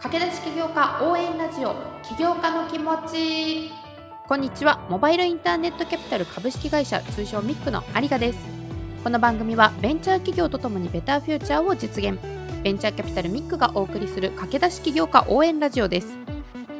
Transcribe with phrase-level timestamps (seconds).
[0.00, 3.72] 駆け出し起業家応援ラジオ起業家の気持ち。
[4.28, 4.86] こんにちは。
[4.88, 8.38] モバイルインターネットキャピタル株式会社通称ミックの有賀です。
[9.02, 12.16] この番組はベンチャー企業とともにベターフューチャーを実現。
[12.62, 16.16] ベンチャーキャピタルミックがお送りする駆け出し起業家応援ラジオです。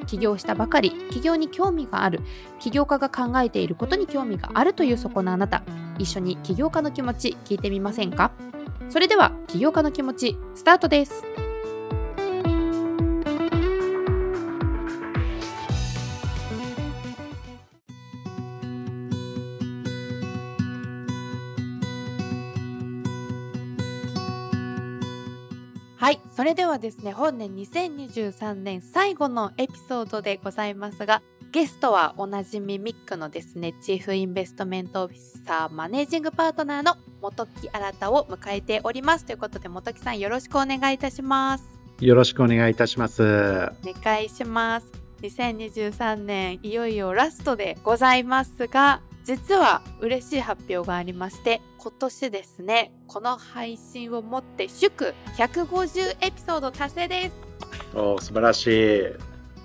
[0.07, 2.21] 起業したばかり起業に興味がある
[2.61, 5.65] 起業家が考えていることに興味があるというそこのあなた。
[5.99, 8.31] 一緒に起業家の気持ち聞いてみませんか？
[8.89, 11.25] それでは起業家の気持ちスタートです。
[26.39, 31.21] それではですね本年2023年最後のエピソードでございますが
[31.51, 39.25] ゲストはおなじみミックのですねチーフインベストメントオフィサーマネージングパートナーの本木新を迎えております。
[39.25, 41.65] ということで本木さんよろしくお願いいたします。
[41.99, 43.21] よろしくお願いいたします。
[43.25, 44.93] お願いします。
[45.23, 57.35] 2023年いよいよラストでございますが実は嬉しい発表がありまして今年ですねこの配信をもって祝150エピソード達成です。
[57.95, 58.67] お素晴らし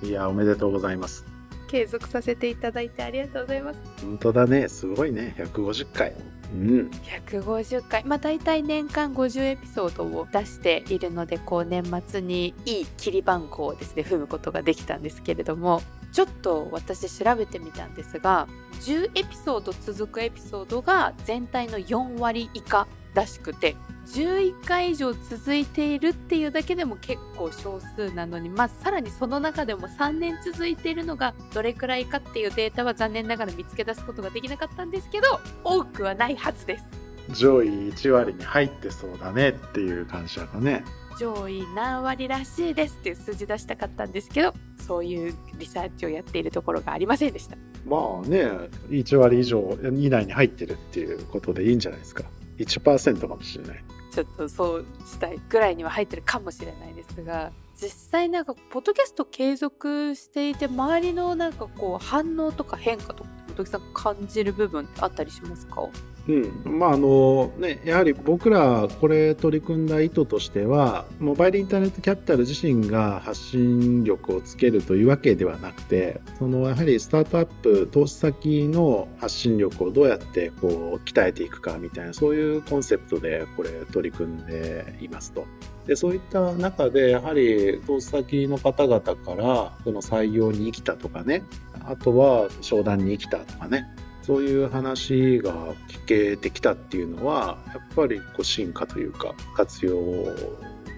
[0.01, 0.09] い。
[0.09, 1.23] いやおめでとうございます。
[1.69, 3.79] 継続させていただいてありがとうございます。
[4.01, 4.67] 本当だね。
[4.67, 5.33] すごいね。
[5.37, 6.13] 150回。
[6.53, 6.91] うん。
[7.29, 8.03] 150回。
[8.03, 15.81] まあ大体年間50エピソードを出しているのでこう年末にいい切り番号をですね踏むことができたんですけれども
[16.13, 18.47] ちょっと私調べてみたんですが
[18.81, 23.75] 10エピソード続くエピソードが全体の4割以下らしくて
[24.07, 36.85] 11回以上続いているっていうだけでも結構少数なのに、まあ、さらにその中でも3年続いているのがどれくらいかっていうデータは残念ながら見つけ出すことができなかったんですけど多くはないはずです。
[37.29, 40.83] 上位1割に入ってそうだねっていう感謝だね。
[41.19, 44.53] 上位何割らしいですっていう数字出したかったんですけど
[44.85, 47.57] そういうリサーチをやっているところがありませんでした。
[47.85, 48.45] まあね
[48.89, 52.23] 1割以上以内に入ってるっていうことでいいんじゃないですか。
[52.57, 53.83] 1%かもしれない。
[54.11, 65.81] ちょっとそうしたいぐらいには入ってるかもしれないですが実際なんかポッドキャスト継続していて周りのなんかこう反応とか変化とか本木さん感じる部分あったりしますか？
[66.27, 85.45] うんまああのね、やはり僕らこれ取り組んだ意図としてはモバイルインターネットキャピタル自身が発信力をつけるというわけではなくてそのやはりスタートアップ投資先の発信力をどうやってこう鍛えていくかみたいなそういうコンセプトでこれ取り組んでいますと。
[85.87, 91.43] でそういった中でやはり投資先の方々からその採用に生きたとかね
[91.85, 93.85] あとは商談に生きたとかね
[94.23, 99.93] そういう話が聞けてきたっていうのはやっぱりこう進化というか活用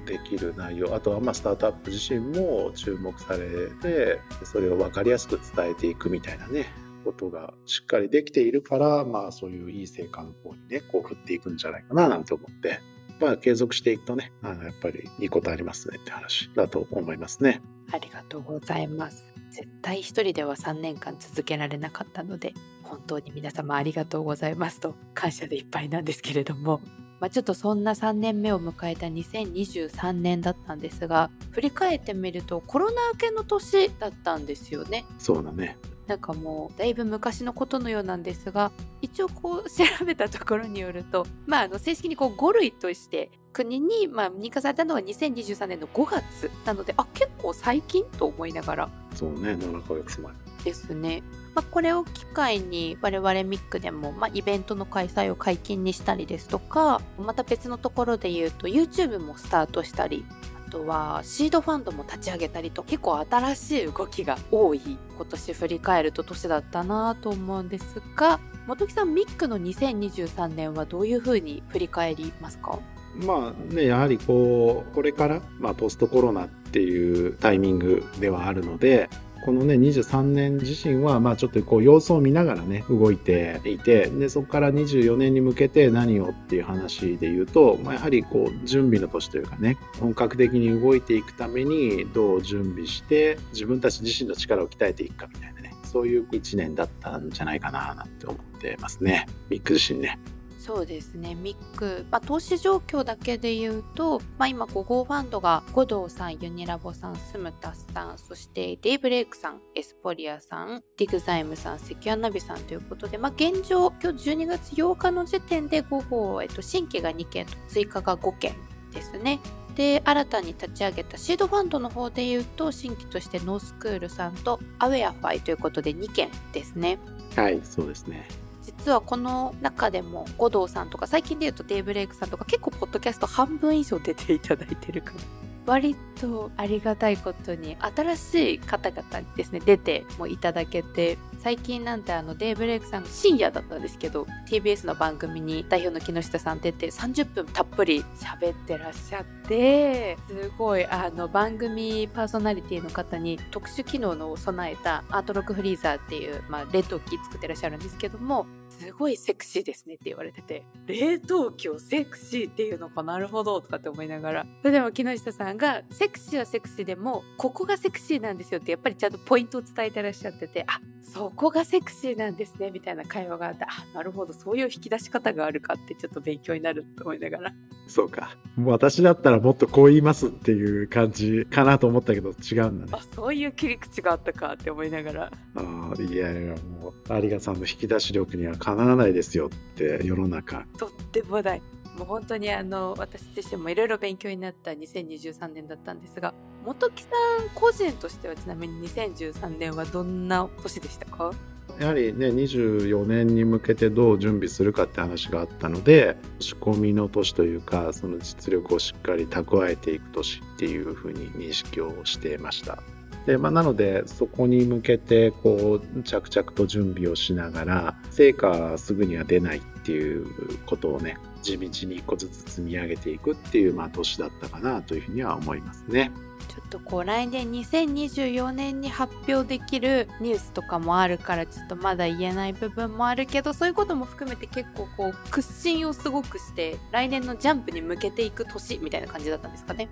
[0.06, 6.68] できる内容あとはまあスタートアップ自身も注目されてそれを分かりやすく伝えていくみたいなね
[7.04, 12.80] ことがしっかりできているからまあそういういい成果の方にねこう振っていくんじゃないかななんて思って
[13.20, 17.62] まあ継続していくとねあのやっぱりいいことありますねって話だと思いますね。
[17.92, 26.82] ありがとうございます絶対一人では3年間続けられなかったので本当に皆様ありがとうございますと感謝でいっぱいなんですけれども、
[27.22, 35.06] まあ、ちょっとそんな3年目を迎えた2023年だったんですが振り返ってみるとコロナ明けの年だったんですよね。
[35.20, 35.78] そうだね
[36.08, 38.72] なんかもうだいぶ昔のことのようなんですが
[39.02, 50.34] 一応こう調べたところによると、まあ、あの正式にこう5類として国にまあ認可されたのが2023年の5月なのであ結構最近と思いながらそうね7ヶ月前
[50.66, 51.22] ですね。
[51.54, 64.82] まあ、これを機会に我々ミックでも、まあ、イベントの開催を解禁にしたりですとかまた別のところで言うと YouTube もスタートしたりあとはシードファンドも立ち上げたりと結構新しい動きが多い
[65.16, 72.78] 今年振り返ると年だったなと思うんですが本木さんミックの2023年はどういうふうに振り返りますか？
[73.16, 79.10] まあね、やはりこうこれから、まあ、ポストコロナっていうタイミングではあるので
[79.46, 100.18] このね23年自身はまあちょっとこう様子を見ながらね動いていてでそこから24年に向けて何をっていう話で言うと、まあ、やはりこう準備の年というかね本格的に動いていくためにどう準備して自分たち自身の力を鍛えていくかみたいなねそういう1年だったんじゃないかななんて思ってますねビッグ自身ね。
[100.66, 101.36] そうですね。
[101.36, 118.56] MIC、まあ、投資状況だけで言うと、まあ、今5号ファンドが五道さんユニラボさんスムタスさんそしてデイブレイクさんエスポリアさんディグザイムさんセキュアナビさんということで、まあ、現状今日12月8日の時点で5号、えっと、新規が2件と追加が5件
[118.92, 119.40] ですね。
[119.76, 126.98] で新たに立ち上げたシードファンドの方で言うと新規としてノースクールさんとアウェアファイということで2件ですね。
[127.36, 128.45] はいそうですね。
[128.86, 135.22] 実はこの中でも五道さんとか最近で言うとデイブレイクさんとか結構ポッドキャスト半分以上出ていただいてるから
[135.66, 158.46] 割とありがたいことに新しい方々にですね出てもいただけて最近なんてあのデイブレイクさんの深夜だったんですけど TBS の番組に代表の木下さん出て30分たっぷり喋ってらっしゃってすごいあの番組パーソナリティの方に特殊機能の備えたアートロックフリーザーっていう、まあ、冷凍機作ってらっしゃるんですけども
[158.80, 164.46] すごいセクシーですねって言われてて、冷凍機をセクシーっていうのかなるほどとかって思いながら。
[164.62, 177.54] それでも木下さんが、セクシーはセクシーでも、ここがセクシーなんですよってやっぱりちゃんとポイントを伝えてらっしゃってて、あ、そこがセクシーなんですねみたいな会話があって、あ、なるほど、そういう引き出し方があるかってちょっと勉強になると思いながら。
[177.88, 178.36] そうか。
[178.64, 182.92] 私だったらもっとこう言いますっていう感じかなと思ったけど違うんだね。
[182.92, 185.32] あ、そういう切り口があったかって思いながら。
[185.56, 191.62] ああ、いやいや、もう、有賀さんの引き出し力にはかなわないですよって世の中とってもない
[191.98, 196.34] もう本当にあの私自身もいろいろ勉強になった2023年だったんですが
[196.66, 201.32] 本木さん個人としてはちなみに2013年はどんな年でしたか？
[201.80, 212.82] やはりね24年に向けてどう準備するかって話があったので仕込みの年というかその実力をしっかり蓄えていく年っていうふうに認識をしていました。
[213.26, 220.28] でまあ、なのでそこに向けてこう着々と準備をしながら成果はすぐには出ないっていう
[220.68, 226.12] ことをね地道に一個ずつ積み上げていくっていう、まあ、年だったかなというふうには思いますね。
[226.46, 239.90] ちょっとこう来年2024年に発表できるニュースとかもあるからちょっとまだ言えない部分もあるけどそういうことも含めて結構こう屈伸をすごくして来年のジャンプに向けていく年みたいな感じだったんですかね。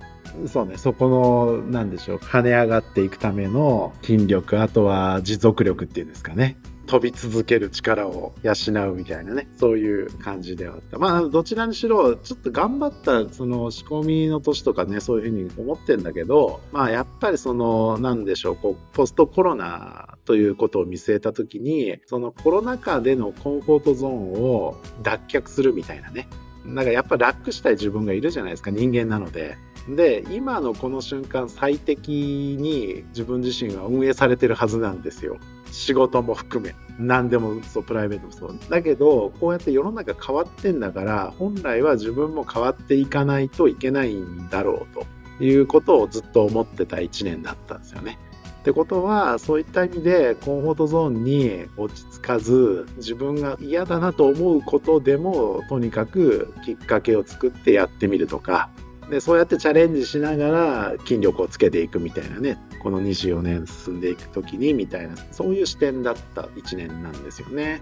[0.47, 6.57] そうねそこのなんでしょう跳ね上がっていくための筋力あとは持続力っていうんですかね。
[6.85, 8.53] 飛び続ける力を養
[8.91, 10.97] うみたいなね、そういう感じではあった。
[10.97, 26.27] まあ、どちらにしろ、ちょっと頑張ったその仕込みの年とかね、そういうふうに思ってんだけど、まあ、やっぱりその、なんでしょう、こう、ポストコロナということを見据えた時に、そのコロナ禍でのコンフォートゾーンを脱却するみたいなね。
[26.65, 29.57] なんかやっぱ楽したい自分がいるじゃないですか、人間なので。
[29.89, 35.37] で、今のこの瞬間最適に自分自身は運営されてるはずなんですよ。
[35.73, 48.19] 仕事も含め何でもそうプライベートもそうだけどこうやって世の中変わってんだから本来は自分も変わっていかないといけないんだろうということをずっと思ってた1年だったんですよね。
[48.61, 58.69] ってことはそういった意味でコンフォートゾーンに落ち着かず自分が嫌だなと思うことでもとにかくきっかけを作ってやってみるとか
[59.09, 67.81] でそうやってチャレンジしながら筋力をつけていくみたいなねこの24年進んでいく時にみたいなそういう視点だった1年なんですよね。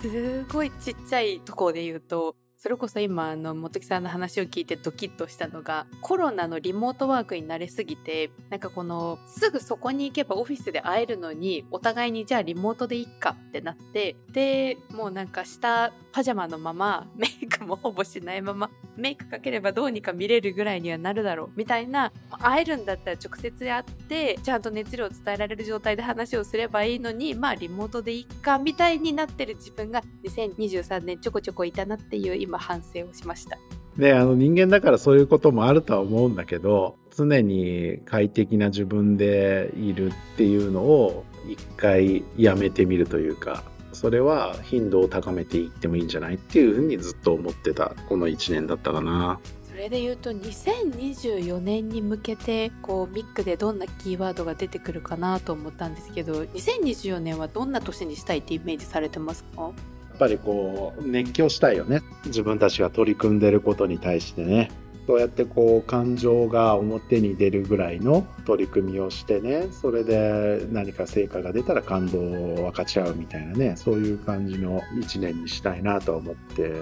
[0.00, 33.58] すごいちっちゃいとこで言うとそれこそ今あの本木さんの話を聞いてドキッとしたのがコロナのリモートワークに慣れすぎてなんかこのすぐそこに行けばオフィスで会えるのにお互いにじゃあリモートでいっかってなってでもうなんか下パジャマのままメイク もほぼしないままメイクかければどうにか見れるぐらいにはなるだろうみたいな会えるんだったら直接会ってちゃんと熱量を伝えられる状態で話をすればいいのにまあリモートでいっかみたいになってる自分が2023年ちょこちょこいたなっていう今反省をしました。
[33.96, 49.38] であの人間だからそういうこともあるとは思うんだけど常に快適な自分でいるっていうのを一回やめてみるというかそれは頻度を高めていってもいいんじゃないっていうふうにずっと思ってたこの1年だったかな。
[49.68, 59.72] それで言うと2024年に向けてこうミックでどんなキーワードが出てくるかなと思ったんですけど2024年はどんな年にしたいってイメージされてますか？
[60.18, 62.02] ぱりこう熱狂したいよね。
[62.26, 64.70] 自分たちが取り組んでることに対してね
[65.06, 76.72] そうやってこう感情が表に出るぐらいの取り組みをしてねそれで何か成果が出たら感動を分かち合うみたいなねそういう感じの1年にしたいなと思って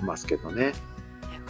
[0.00, 0.72] ますけどね。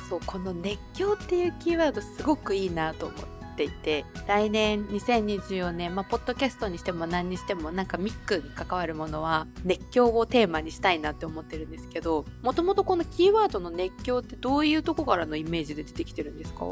[0.09, 3.19] そうこの熱狂っていうキーワードすごくいいなと思っ
[3.59, 3.65] て。
[3.65, 16.65] ていて来年2024年、まあ、ポッドキャストにしても何にしてもなんかミックに関わるものは熱狂をテーマにしたいなって思ってるんですけどもともとこのキーワードの熱狂ってどういうとこからのイメージで出てきてるんですか？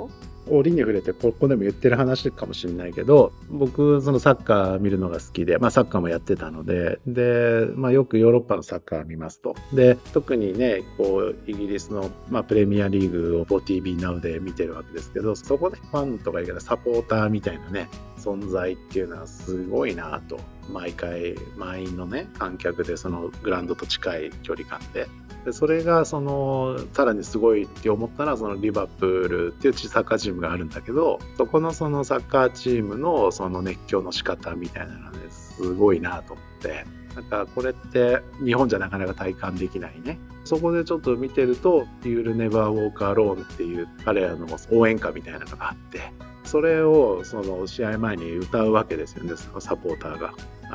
[0.48, 9.54] 折に触れてここでも言ってる話かもしれないけど僕そのサッカー見るのが好きで、まあ、サッカーもやってたのでで、まあ、よくヨーロッパのサッカー見ますと。
[9.72, 20.38] で特にねこうイギリスの、まあ、プレミアリーグを 4TV Now で見てるわけですけどそこでファンとか言うけどサポーターみたいなね存在っていうのはすごいなと。
[20.72, 25.06] 毎回満員のね観客でそのグラウンドと近い距離感で。
[25.46, 36.84] でそれがそのさらにすごいって思ったらそのリバプールっていうサッカーチームがあるんだけどそこのそのサッカーチームのその熱狂の仕方みたいなのですごいなと思って。
[37.14, 40.18] なんかこれって日本じゃなかなか体感できないね。
[40.44, 46.12] そこでちょっと見てると「You'll Never Walk Alone」っていう彼らの応援歌みたいなのがあって
[46.44, 50.34] それをその試合前に歌うわけですよねサポーターが。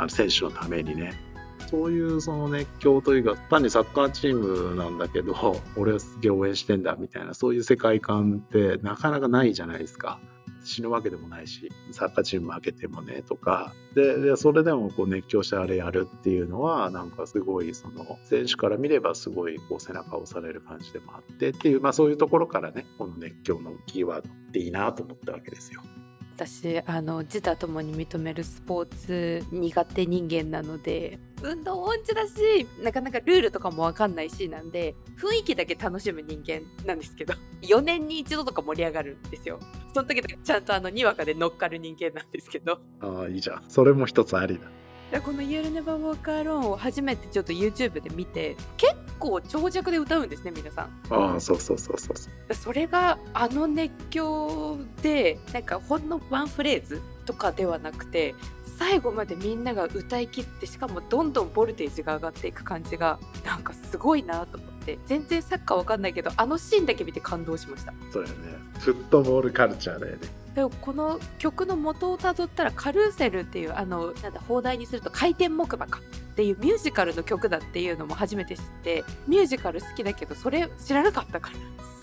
[0.10, 1.14] 選手のためにね。
[1.72, 10.20] そういうその熱狂というか単にサッカーチームなんだけど 俺はすげえ応援してんだみたいなそういう世界観ってなかなかないじゃないですか。
[10.64, 25.82] 死ぬわけでもないしサッカーチーム負けてもねとかででそれでもこう熱狂してあれやるっていうのはなんかすごいその選手から見ればすごいこう背中を押される感じでもあってっていう、まあ、そういうところからねこの熱狂のキーワードっていいなと思ったわけですよ。
[26.46, 39.60] 私あの自他ともに認めるスポーツ苦手人間なので運動音痴だしなかなかルールとかも分かんないしなんで雰囲気だけ楽しむ人間なんですけど 4年に一度とか盛り上がるんですよ。
[39.94, 42.80] その時ちゃんとあのにわかで乗っかる人間なんですけど。
[43.02, 43.64] ああいいじゃん。
[43.68, 44.60] それも一つあり
[45.12, 45.20] だ。
[45.20, 50.90] この「You'll Never Walk Alone」を初めてちょっと YouTube で見て結構長尺で歌うんですね皆さん。
[51.10, 52.14] ああそうそうそうそ
[52.50, 52.54] う。
[52.54, 58.36] それがあの熱狂でなんかほんのワンフレーズとかではなくて
[58.78, 64.98] 最後までみんなが歌い切ってしかもどんどんボルテージが上がっていく感じがなんかすごいなと思って。
[65.06, 67.94] 全然サッカーわかんないけどあのシーンだけ見て感動しました。
[68.12, 68.36] そうやね。
[68.80, 81.58] フットボールカルチャーだよねでもこの曲の元をたどったらカルーセルっていうあのなんだ放題にすると回転木馬かっていうミュージカルの曲だっていうのも初めて知ってミュージカル好きだけどそれ知らなかったから。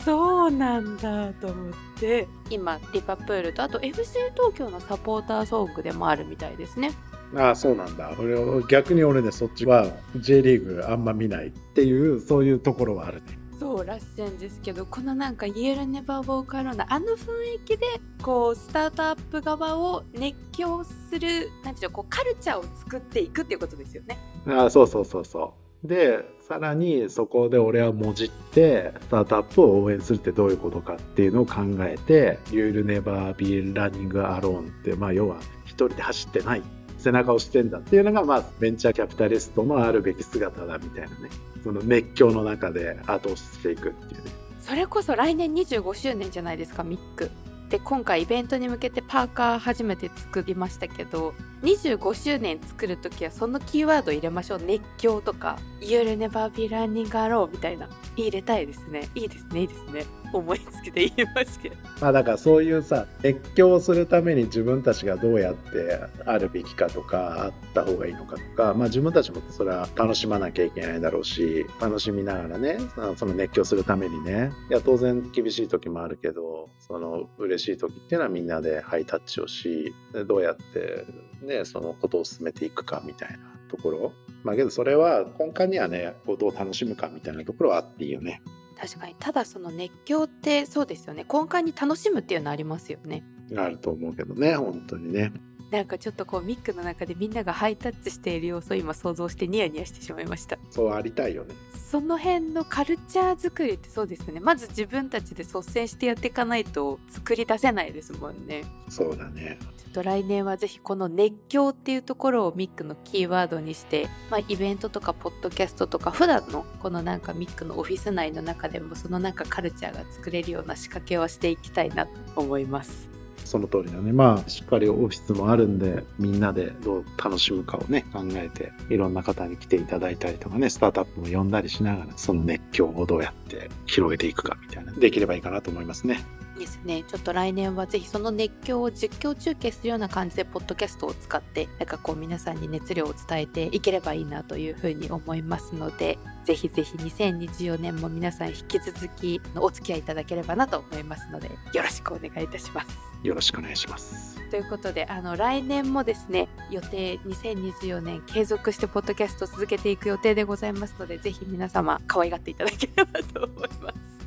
[0.05, 2.29] そうなんだと思って。
[2.51, 6.93] 今リバプールとあと FC 東京のサポーターソングでもあるみたいですね。
[7.37, 8.15] ああそうなんだ。
[8.19, 8.35] 俺
[8.69, 9.87] 逆に俺ねそっちは
[10.17, 17.87] J リーグあんま見ないっていうそういうところはあるねそうらしいんですけどこのなんか「イエルネバーボーカローナ」あの雰囲気で
[18.23, 24.19] こうスタートアップ側を熱狂するなんていうのこうカルチャーを作っていくっていうことですよね。
[24.47, 36.63] あそうそうそうそうでさらにそこで俺はもじってスタートアップを応援するってどういうことかっていうのを考えて「You'll Never Be Running Alone」ってまあ要は一人で走ってない
[36.99, 41.31] 背中を押してんだっていうのが、まあ、ベンチャーキャピタリストのあるべき姿だみたいなね。
[41.63, 44.31] その熱狂の中で後押ししていくっていうね。
[44.61, 47.31] それこそ来年25周年じゃないですかミック
[47.71, 54.61] で今回イベントに向けてパーカー初めて作りましたけど25周年作る時はそのキーワード入れましょう。
[54.63, 57.89] 熱狂とか「You'll never be running alone」みたいな。
[58.17, 59.09] 入れたいですね。
[59.15, 60.05] いいですねいいですね。
[60.33, 61.77] 思いつきで言いますけど。
[62.01, 72.79] まあだからそういうさ熱狂するために自分たちがどうやってあるべきかとかあった方がいいのかとかまあ自分たちもそれは楽しまなきゃいけないだろうし楽しみながらね
[73.17, 74.53] その熱狂するためにね。
[74.71, 79.93] いや当然厳しい時もあるけどその嬉しい時っていうのはみんなでハイタッチをし
[80.27, 81.07] どうやって
[81.43, 84.13] ねそのことを進めていくかみたいなところ。
[84.45, 88.41] まあけどそれは根幹にはねこうどう楽しむかみたいなところはあっていいよね。
[88.81, 89.17] 確かに。
[89.19, 91.27] ただその熱狂ってそうですよね。
[91.31, 93.25] 根幹に楽しむっていうのありますよね。
[93.57, 94.55] あると思うけどね。
[94.55, 95.33] 本当にね。
[95.71, 100.59] なんかちょっとこうミックの中でみんながハイタッチしている様子を今想像してニヤニヤしてしまいました。
[100.71, 101.55] そうありたいよね
[101.91, 104.41] その辺のカルチャー作りってそうですね。
[104.41, 108.65] まず自分たちで率先してやっていかないと作り出せないですもんね。
[108.91, 109.59] そうだね。
[109.79, 123.18] ちょっと来年はぜひこの熱狂っていうところをミックのキーワードにして、まあ、イベントとかポッドキャストとか普段のこのなんかミックのオフィス内の中でもそのなんかカルチャーが作れるような仕掛けをしていきたいなと思います
[123.49, 124.13] その通りだね。
[124.13, 136.25] まあ、しっかりオフィスもあるんで、みんなでどう楽しむかをね、考えて、いろんな方に来ていただいたりとかね、スタートアップも呼んだりしながら、その熱狂をどうやって広げていくかみたいな、できればいいかなと思いますね。
[136.59, 137.05] ですね。
[137.05, 152.89] ちょっと来年はぜひその熱狂を実況中継するような感じでポッドキャストを使ってなんかこう皆さんに熱量を伝えていければいいなというふうに思いますのでぜひぜひ2024年も皆さん引き続きお付き合いいただければなと思いますのでよろしくお願いいたします。
[153.23, 154.39] よろしくお願いします。
[154.51, 164.19] ということであの来年もですね予定2024年継続してポッドキャスト続けていく予定でございますのでぜひ皆様可愛がっていただければと思います。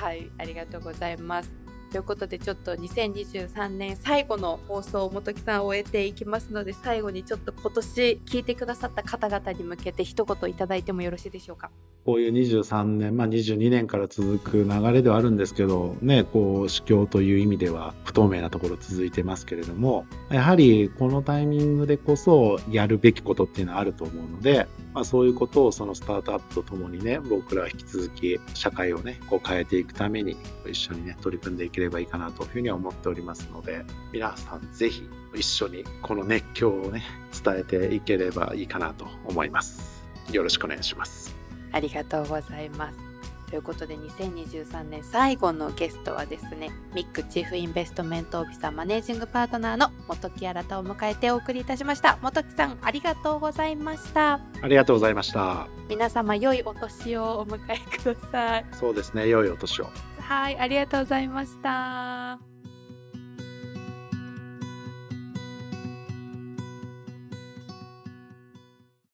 [0.00, 1.63] はいありがとうございます
[1.94, 11.70] ということでちょっと2023年最後の放送を本木さん終えていきますので最後にちょっと今年聞いてくださった方々に向けて一言いただいてもよろしいでしょうか？
[12.04, 30.36] こういう23年、まあ、22年から続く流れではあるんですけど、ね、こう、死境という意味では不透明なところ続いてますけれども、やはりこのタイミングでこそやるべきことっていうのはあると思うので、まあ、そういうことをそのスタートアップとともにね、僕らは引き続き社会をね、こう変えていくために
[30.68, 37.02] 一緒にね、取り組んでいければいいかなというふうには思っておりますので、皆さんぜひ一緒にこの熱狂をね、
[37.44, 40.04] 伝えていければいいかなと思います。
[40.32, 41.34] よろしくお願いします。
[41.72, 43.14] ありがとうございます。
[43.54, 59.88] ということで2023年最後のゲストはですねミックチーフインベストメントオフィサーマネージングパートナーの本木新を迎えてお送りいたしました本木さんありがとうございましたありがとうございました皆様良いお年をお迎えくださいそうですね良いお年を
[60.24, 62.53] はいありがとうございました。